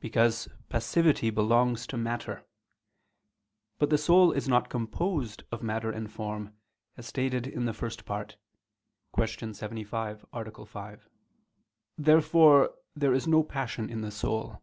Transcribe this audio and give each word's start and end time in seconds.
Because 0.00 0.48
passivity 0.68 1.30
belongs 1.30 1.86
to 1.86 1.96
matter. 1.96 2.44
But 3.78 3.90
the 3.90 3.96
soul 3.96 4.32
is 4.32 4.48
not 4.48 4.68
composed 4.68 5.44
of 5.52 5.62
matter 5.62 5.92
and 5.92 6.10
form, 6.12 6.52
as 6.96 7.06
stated 7.06 7.46
in 7.46 7.64
the 7.64 7.72
First 7.72 8.04
Part 8.04 8.38
(Q. 9.14 9.54
75, 9.54 10.26
A. 10.32 10.66
5). 10.66 11.08
Therefore 11.96 12.74
there 12.96 13.14
is 13.14 13.28
no 13.28 13.44
passion 13.44 13.88
in 13.88 14.00
the 14.00 14.10
soul. 14.10 14.60